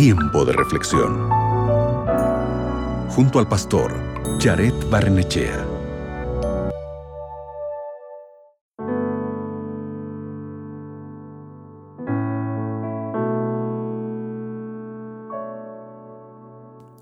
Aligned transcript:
Tiempo 0.00 0.44
de 0.44 0.52
reflexión. 0.52 1.28
Junto 3.08 3.40
al 3.40 3.48
pastor 3.48 3.92
Jared 4.38 4.72
Barnechea. 4.88 5.66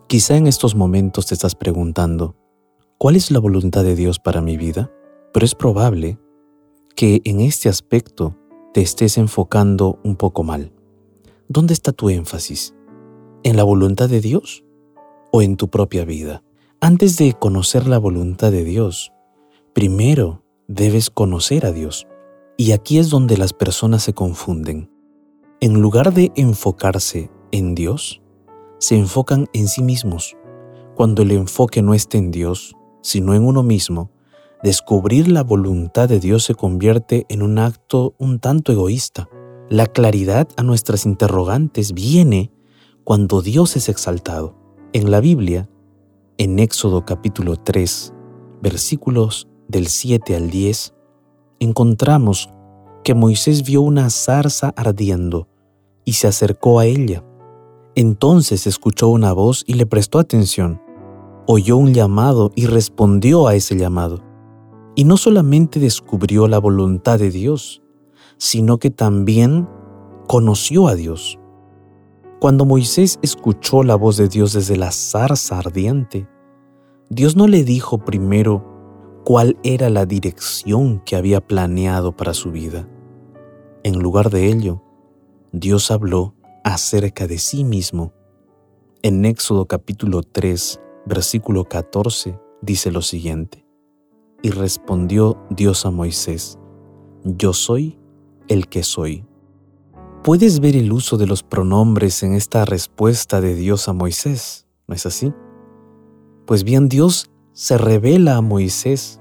Quizá 0.07 0.39
en 0.39 0.47
estos 0.47 0.75
momentos 0.75 1.27
te 1.27 1.35
estás 1.35 1.55
preguntando, 1.55 2.35
¿cuál 2.97 3.17
es 3.17 3.31
la 3.31 3.41
voluntad 3.41 3.85
de 3.85 3.95
Dios 3.95 4.19
para 4.19 4.41
mi 4.41 4.57
vida? 4.57 4.91
Pero 5.35 5.45
es 5.45 5.55
probable 5.55 6.19
que 6.95 7.21
en 7.25 7.41
este 7.41 7.69
aspecto 7.69 8.35
te 8.73 8.81
estés 8.81 9.19
enfocando 9.19 9.99
un 10.03 10.17
poco 10.17 10.43
mal. 10.45 10.73
¿Dónde 11.47 11.75
está 11.75 11.93
tu 11.93 12.09
énfasis? 12.09 12.73
¿En 13.47 13.57
la 13.57 13.63
voluntad 13.63 14.09
de 14.09 14.21
Dios 14.21 14.65
o 15.31 15.41
en 15.41 15.57
tu 15.57 15.69
propia 15.69 16.05
vida? 16.05 16.43
Antes 16.81 17.17
de 17.17 17.33
conocer 17.33 17.87
la 17.87 17.97
voluntad 17.97 18.51
de 18.51 18.65
Dios, 18.65 19.13
primero 19.73 20.43
debes 20.67 21.11
conocer 21.11 21.65
a 21.65 21.71
Dios. 21.71 22.09
Y 22.57 22.73
aquí 22.73 22.99
es 22.99 23.09
donde 23.09 23.37
las 23.37 23.53
personas 23.53 24.03
se 24.03 24.15
confunden. 24.15 24.91
En 25.61 25.75
lugar 25.75 26.13
de 26.13 26.33
enfocarse 26.35 27.31
en 27.53 27.77
Dios, 27.77 28.21
se 28.81 28.97
enfocan 28.97 29.47
en 29.53 29.69
sí 29.69 29.81
mismos. 29.81 30.37
Cuando 30.97 31.23
el 31.23 31.31
enfoque 31.31 31.83
no 31.83 31.95
está 31.95 32.19
en 32.19 32.33
Dios, 32.33 32.75
sino 33.01 33.33
en 33.33 33.45
uno 33.45 33.63
mismo, 33.63 34.11
descubrir 34.65 35.29
la 35.29 35.45
voluntad 35.45 36.09
de 36.09 36.19
Dios 36.19 36.43
se 36.43 36.57
convierte 36.57 37.27
en 37.29 37.43
un 37.43 37.61
acto 37.61 38.17
un 38.19 38.41
tanto 38.41 38.73
egoísta. 38.73 39.29
La 39.69 39.87
claridad 39.87 40.49
a 40.57 40.65
nuestras 40.65 41.07
interrogantes 41.07 41.93
viene 41.93 42.51
cuando 43.07 43.41
Dios 43.41 43.77
es 43.77 43.89
exaltado. 43.89 44.57
En 44.93 45.13
la 45.13 45.21
Biblia, 45.21 45.69
en 46.39 46.59
Éxodo 46.59 47.05
capítulo 47.05 47.55
3, 47.55 48.13
versículos 48.61 49.47
del 49.69 49.87
7 49.87 50.35
al 50.35 50.51
10, 50.51 50.93
encontramos 51.61 52.51
que 53.05 53.15
Moisés 53.15 53.63
vio 53.63 53.83
una 53.83 54.11
zarza 54.11 54.75
ardiendo 54.77 55.47
y 56.05 56.15
se 56.15 56.27
acercó 56.27 56.81
a 56.81 56.87
ella. 56.87 57.25
Entonces 57.95 58.67
escuchó 58.67 59.07
una 59.07 59.33
voz 59.33 59.63
y 59.69 59.75
le 59.75 59.87
prestó 59.87 60.19
atención. 60.19 60.83
Oyó 61.47 61.77
un 61.77 61.95
llamado 61.95 62.51
y 62.57 62.67
respondió 62.67 63.47
a 63.47 63.55
ese 63.55 63.77
llamado. 63.77 64.25
Y 64.97 65.05
no 65.05 65.17
solamente 65.17 65.79
descubrió 65.79 66.49
la 66.49 66.59
voluntad 66.59 67.21
de 67.21 67.31
Dios, 67.31 67.85
sino 68.37 68.79
que 68.79 68.91
también 68.91 69.69
conoció 70.27 70.89
a 70.89 70.97
Dios. 70.97 71.39
Cuando 72.39 72.67
Moisés 72.67 73.19
escuchó 73.23 73.83
la 73.83 73.95
voz 73.95 74.19
de 74.19 74.29
Dios 74.29 74.53
desde 74.53 74.77
la 74.77 74.93
zarza 74.93 75.59
ardiente, 75.59 76.29
Dios 77.09 77.35
no 77.35 77.47
le 77.47 77.65
dijo 77.65 77.99
primero 77.99 79.23
cuál 79.25 79.57
era 79.63 79.89
la 79.89 80.05
dirección 80.05 81.01
que 81.07 81.17
había 81.17 81.41
planeado 81.41 82.15
para 82.15 82.35
su 82.35 82.53
vida. 82.53 82.87
En 83.85 84.01
lugar 84.01 84.29
de 84.29 84.49
ello, 84.49 84.83
Dios 85.53 85.91
habló 85.91 86.35
acerca 86.63 87.27
de 87.27 87.39
sí 87.39 87.65
mismo. 87.65 88.13
En 89.03 89.25
Éxodo 89.25 89.67
capítulo 89.67 90.23
3, 90.23 90.81
versículo 91.07 91.65
14, 91.65 92.39
dice 92.61 92.91
lo 92.91 93.01
siguiente. 93.01 93.65
Y 94.43 94.51
respondió 94.51 95.39
Dios 95.49 95.87
a 95.87 95.91
Moisés, 95.91 96.59
Yo 97.25 97.55
soy 97.55 97.99
el 98.49 98.69
que 98.69 98.83
soy. 98.83 99.25
¿Puedes 100.27 100.59
ver 100.59 100.75
el 100.75 100.91
uso 100.91 101.19
de 101.19 101.29
los 101.29 101.45
pronombres 101.45 102.25
en 102.25 102.35
esta 102.35 102.65
respuesta 102.65 103.41
de 103.41 103.55
Dios 103.55 103.87
a 103.87 103.93
Moisés? 103.93 104.67
¿No 104.89 104.95
es 104.97 105.07
así? 105.07 105.33
Pues 106.49 106.65
bien, 106.65 106.89
Dios 106.89 107.31
se 107.53 107.79
revela 107.79 108.37
a 108.37 108.41
Moisés 108.41 109.21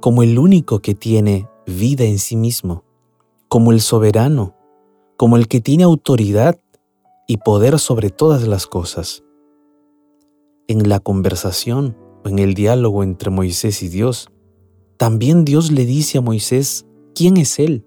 como 0.00 0.24
el 0.24 0.40
único 0.40 0.80
que 0.80 0.96
tiene 0.96 1.48
vida 1.68 2.02
en 2.02 2.18
sí 2.18 2.34
mismo, 2.34 2.82
como 3.46 3.70
el 3.70 3.80
soberano, 3.80 4.56
como 5.16 5.36
el 5.36 5.46
que 5.46 5.60
tiene 5.60 5.84
autoridad 5.84 6.58
y 7.28 7.36
poder 7.36 7.78
sobre 7.78 8.10
todas 8.10 8.42
las 8.48 8.66
cosas. 8.66 9.22
En 10.66 10.88
la 10.88 10.98
conversación 10.98 11.96
o 12.24 12.28
en 12.28 12.40
el 12.40 12.54
diálogo 12.54 13.04
entre 13.04 13.30
Moisés 13.30 13.84
y 13.84 13.88
Dios, 13.88 14.26
también 14.96 15.44
Dios 15.44 15.70
le 15.70 15.86
dice 15.86 16.18
a 16.18 16.22
Moisés 16.22 16.86
quién 17.14 17.36
es 17.36 17.60
Él 17.60 17.86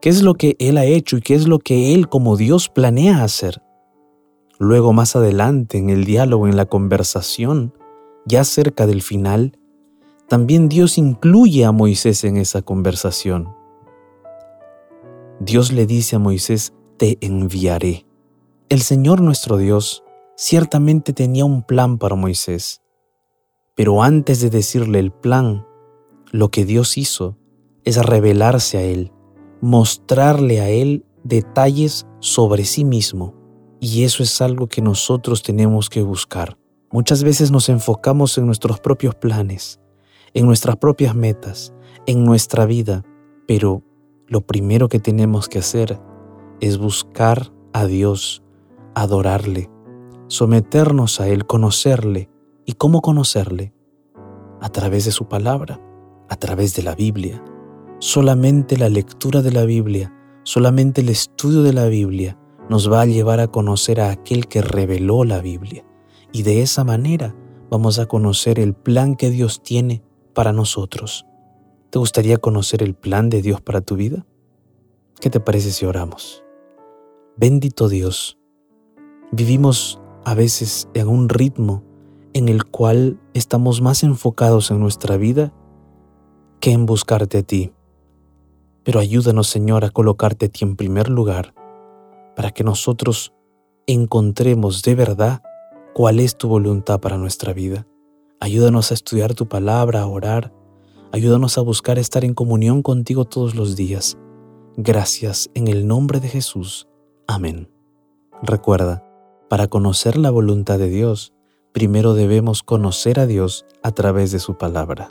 qué 0.00 0.08
es 0.08 0.22
lo 0.22 0.34
que 0.34 0.56
Él 0.58 0.78
ha 0.78 0.84
hecho 0.84 1.16
y 1.16 1.20
qué 1.20 1.34
es 1.34 1.46
lo 1.46 1.58
que 1.58 1.94
Él 1.94 2.08
como 2.08 2.36
Dios 2.36 2.68
planea 2.68 3.24
hacer. 3.24 3.62
Luego 4.58 4.92
más 4.92 5.16
adelante 5.16 5.78
en 5.78 5.90
el 5.90 6.04
diálogo, 6.04 6.46
en 6.48 6.56
la 6.56 6.66
conversación, 6.66 7.72
ya 8.26 8.44
cerca 8.44 8.86
del 8.86 9.02
final, 9.02 9.58
también 10.28 10.68
Dios 10.68 10.98
incluye 10.98 11.64
a 11.64 11.72
Moisés 11.72 12.24
en 12.24 12.36
esa 12.36 12.62
conversación. 12.62 13.48
Dios 15.40 15.72
le 15.72 15.86
dice 15.86 16.16
a 16.16 16.18
Moisés, 16.18 16.74
te 16.96 17.18
enviaré. 17.20 18.04
El 18.68 18.82
Señor 18.82 19.20
nuestro 19.20 19.56
Dios 19.56 20.02
ciertamente 20.36 21.12
tenía 21.12 21.44
un 21.44 21.62
plan 21.62 21.98
para 21.98 22.16
Moisés, 22.16 22.82
pero 23.74 24.02
antes 24.02 24.40
de 24.40 24.50
decirle 24.50 24.98
el 24.98 25.12
plan, 25.12 25.64
lo 26.32 26.50
que 26.50 26.64
Dios 26.64 26.98
hizo 26.98 27.38
es 27.84 28.04
revelarse 28.04 28.76
a 28.76 28.82
él 28.82 29.12
mostrarle 29.60 30.60
a 30.60 30.68
Él 30.68 31.04
detalles 31.24 32.06
sobre 32.20 32.64
sí 32.64 32.84
mismo. 32.84 33.34
Y 33.80 34.04
eso 34.04 34.22
es 34.22 34.40
algo 34.40 34.66
que 34.66 34.82
nosotros 34.82 35.42
tenemos 35.42 35.88
que 35.88 36.02
buscar. 36.02 36.58
Muchas 36.90 37.22
veces 37.22 37.50
nos 37.50 37.68
enfocamos 37.68 38.38
en 38.38 38.46
nuestros 38.46 38.80
propios 38.80 39.14
planes, 39.14 39.78
en 40.34 40.46
nuestras 40.46 40.76
propias 40.76 41.14
metas, 41.14 41.72
en 42.06 42.24
nuestra 42.24 42.64
vida, 42.64 43.04
pero 43.46 43.82
lo 44.26 44.40
primero 44.40 44.88
que 44.88 44.98
tenemos 44.98 45.48
que 45.48 45.58
hacer 45.58 46.00
es 46.60 46.78
buscar 46.78 47.52
a 47.72 47.86
Dios, 47.86 48.42
adorarle, 48.94 49.70
someternos 50.28 51.20
a 51.20 51.28
Él, 51.28 51.46
conocerle. 51.46 52.30
¿Y 52.64 52.72
cómo 52.72 53.00
conocerle? 53.00 53.72
A 54.60 54.68
través 54.70 55.04
de 55.04 55.12
su 55.12 55.28
palabra, 55.28 55.80
a 56.28 56.36
través 56.36 56.74
de 56.74 56.82
la 56.82 56.94
Biblia, 56.94 57.42
Solamente 58.00 58.76
la 58.76 58.88
lectura 58.88 59.42
de 59.42 59.50
la 59.50 59.64
Biblia, 59.64 60.14
solamente 60.44 61.00
el 61.00 61.08
estudio 61.08 61.64
de 61.64 61.72
la 61.72 61.86
Biblia 61.88 62.38
nos 62.70 62.90
va 62.90 63.00
a 63.00 63.06
llevar 63.06 63.40
a 63.40 63.48
conocer 63.48 64.00
a 64.00 64.12
aquel 64.12 64.46
que 64.46 64.62
reveló 64.62 65.24
la 65.24 65.40
Biblia. 65.40 65.84
Y 66.32 66.44
de 66.44 66.62
esa 66.62 66.84
manera 66.84 67.34
vamos 67.70 67.98
a 67.98 68.06
conocer 68.06 68.60
el 68.60 68.74
plan 68.74 69.16
que 69.16 69.30
Dios 69.30 69.64
tiene 69.64 70.04
para 70.32 70.52
nosotros. 70.52 71.26
¿Te 71.90 71.98
gustaría 71.98 72.36
conocer 72.38 72.84
el 72.84 72.94
plan 72.94 73.30
de 73.30 73.42
Dios 73.42 73.60
para 73.60 73.80
tu 73.80 73.96
vida? 73.96 74.24
¿Qué 75.20 75.28
te 75.28 75.40
parece 75.40 75.72
si 75.72 75.84
oramos? 75.84 76.44
Bendito 77.36 77.88
Dios, 77.88 78.38
vivimos 79.32 80.00
a 80.24 80.34
veces 80.34 80.88
en 80.94 81.08
un 81.08 81.28
ritmo 81.28 81.82
en 82.32 82.48
el 82.48 82.64
cual 82.64 83.18
estamos 83.34 83.80
más 83.80 84.04
enfocados 84.04 84.70
en 84.70 84.78
nuestra 84.78 85.16
vida 85.16 85.52
que 86.60 86.70
en 86.70 86.86
buscarte 86.86 87.38
a 87.38 87.42
ti. 87.42 87.72
Pero 88.88 89.00
ayúdanos, 89.00 89.48
Señor, 89.48 89.84
a 89.84 89.90
colocarte 89.90 90.46
a 90.46 90.48
ti 90.48 90.64
en 90.64 90.74
primer 90.74 91.10
lugar, 91.10 91.52
para 92.34 92.52
que 92.52 92.64
nosotros 92.64 93.34
encontremos 93.86 94.80
de 94.80 94.94
verdad 94.94 95.42
cuál 95.92 96.20
es 96.20 96.38
tu 96.38 96.48
voluntad 96.48 96.98
para 96.98 97.18
nuestra 97.18 97.52
vida. 97.52 97.86
Ayúdanos 98.40 98.90
a 98.90 98.94
estudiar 98.94 99.34
tu 99.34 99.46
palabra, 99.46 100.00
a 100.00 100.06
orar. 100.06 100.54
Ayúdanos 101.12 101.58
a 101.58 101.60
buscar 101.60 101.98
estar 101.98 102.24
en 102.24 102.32
comunión 102.32 102.80
contigo 102.80 103.26
todos 103.26 103.54
los 103.54 103.76
días. 103.76 104.16
Gracias 104.78 105.50
en 105.52 105.68
el 105.68 105.86
nombre 105.86 106.18
de 106.18 106.28
Jesús. 106.28 106.88
Amén. 107.26 107.68
Recuerda, 108.42 109.04
para 109.50 109.66
conocer 109.66 110.16
la 110.16 110.30
voluntad 110.30 110.78
de 110.78 110.88
Dios, 110.88 111.34
primero 111.72 112.14
debemos 112.14 112.62
conocer 112.62 113.20
a 113.20 113.26
Dios 113.26 113.66
a 113.82 113.92
través 113.92 114.32
de 114.32 114.38
su 114.38 114.56
palabra. 114.56 115.10